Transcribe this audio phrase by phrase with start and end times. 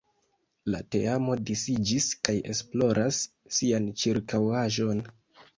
[0.75, 3.21] La teamo disiĝis kaj esploras
[3.59, 5.09] sian ĉirkaŭaĵon.